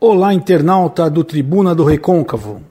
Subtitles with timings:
[0.00, 2.62] Olá, internauta do Tribuna do Recôncavo.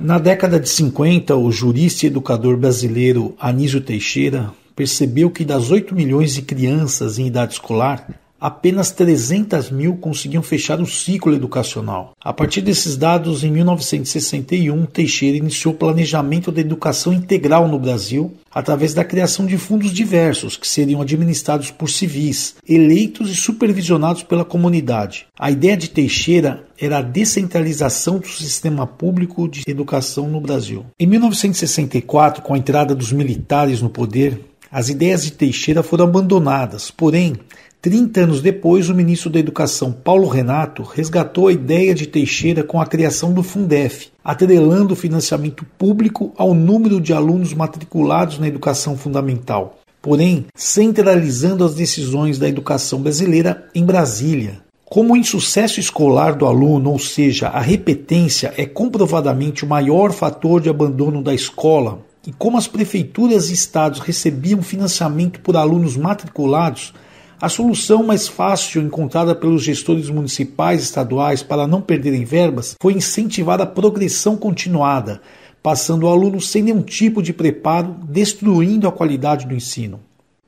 [0.00, 5.94] Na década de 50, o jurista e educador brasileiro Anísio Teixeira percebeu que das 8
[5.94, 12.16] milhões de crianças em idade escolar, apenas 300 mil conseguiam fechar o ciclo educacional.
[12.20, 18.34] A partir desses dados, em 1961, Teixeira iniciou o planejamento da educação integral no Brasil
[18.50, 24.44] através da criação de fundos diversos que seriam administrados por civis, eleitos e supervisionados pela
[24.44, 25.26] comunidade.
[25.38, 30.84] A ideia de Teixeira era a descentralização do sistema público de educação no Brasil.
[30.98, 36.90] Em 1964, com a entrada dos militares no poder, as ideias de Teixeira foram abandonadas,
[36.90, 37.36] porém,
[37.82, 42.80] 30 anos depois, o ministro da Educação, Paulo Renato, resgatou a ideia de Teixeira com
[42.80, 48.96] a criação do Fundef, atrelando o financiamento público ao número de alunos matriculados na educação
[48.96, 54.60] fundamental, porém centralizando as decisões da educação brasileira em Brasília.
[54.84, 60.60] Como o insucesso escolar do aluno, ou seja, a repetência, é comprovadamente o maior fator
[60.60, 66.94] de abandono da escola, e como as prefeituras e estados recebiam financiamento por alunos matriculados,
[67.42, 72.92] a solução mais fácil encontrada pelos gestores municipais e estaduais para não perderem verbas foi
[72.92, 75.20] incentivar a progressão continuada,
[75.60, 79.98] passando o aluno sem nenhum tipo de preparo, destruindo a qualidade do ensino.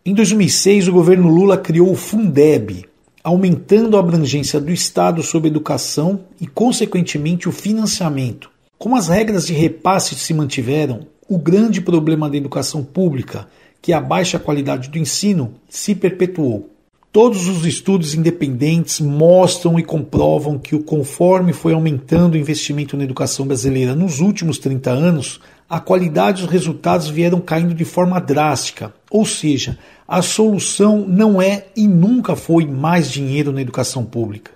[0.07, 2.85] Em 2006, o governo Lula criou o Fundeb,
[3.25, 8.49] aumentando a abrangência do Estado sobre educação e, consequentemente, o financiamento.
[8.79, 13.49] Como as regras de repasse se mantiveram, o grande problema da educação pública,
[13.83, 16.71] que é a baixa qualidade do ensino, se perpetuou.
[17.15, 23.47] Todos os estudos independentes mostram e comprovam que, conforme foi aumentando o investimento na educação
[23.47, 25.41] brasileira nos últimos 30 anos,
[25.71, 28.93] a qualidade e os resultados vieram caindo de forma drástica.
[29.13, 34.51] Ou seja, a solução não é e nunca foi mais dinheiro na educação pública.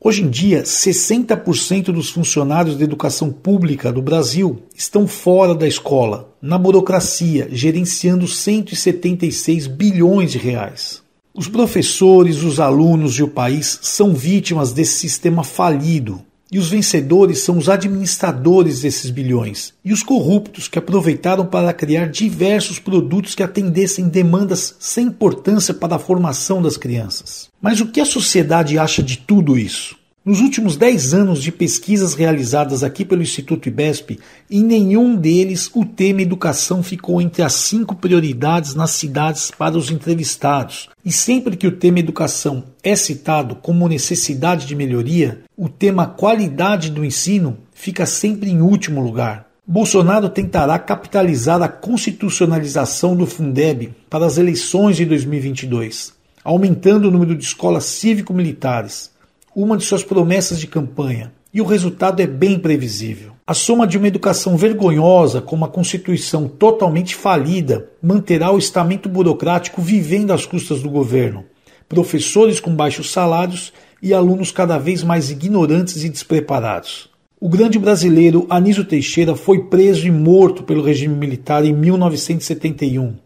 [0.00, 6.32] Hoje em dia, 60% dos funcionários da educação pública do Brasil estão fora da escola,
[6.40, 11.01] na burocracia, gerenciando 176 bilhões de reais.
[11.34, 16.20] Os professores, os alunos e o país são vítimas desse sistema falido.
[16.50, 22.10] E os vencedores são os administradores desses bilhões e os corruptos que aproveitaram para criar
[22.10, 27.48] diversos produtos que atendessem demandas sem importância para a formação das crianças.
[27.58, 29.96] Mas o que a sociedade acha de tudo isso?
[30.24, 35.84] Nos últimos 10 anos de pesquisas realizadas aqui pelo Instituto IBESP, em nenhum deles o
[35.84, 40.88] tema educação ficou entre as cinco prioridades nas cidades para os entrevistados.
[41.04, 46.88] E sempre que o tema educação é citado como necessidade de melhoria, o tema qualidade
[46.88, 49.48] do ensino fica sempre em último lugar.
[49.66, 56.12] Bolsonaro tentará capitalizar a constitucionalização do Fundeb para as eleições de 2022,
[56.44, 59.10] aumentando o número de escolas cívico-militares
[59.54, 63.32] uma de suas promessas de campanha, e o resultado é bem previsível.
[63.46, 69.82] A soma de uma educação vergonhosa com uma Constituição totalmente falida manterá o estamento burocrático
[69.82, 71.44] vivendo às custas do governo,
[71.88, 77.10] professores com baixos salários e alunos cada vez mais ignorantes e despreparados.
[77.38, 83.16] O grande brasileiro Anísio Teixeira foi preso e morto pelo regime militar em 1971,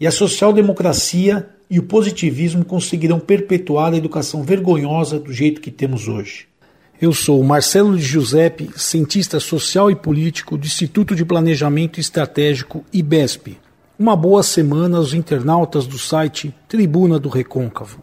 [0.00, 6.06] e a social-democracia e o positivismo conseguirão perpetuar a educação vergonhosa do jeito que temos
[6.06, 6.46] hoje.
[7.02, 13.58] Eu sou Marcelo de Giuseppe, cientista social e político do Instituto de Planejamento Estratégico IBESP.
[13.98, 18.00] Uma boa semana aos internautas do site Tribuna do Recôncavo.